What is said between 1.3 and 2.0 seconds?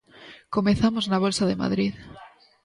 de Madrid.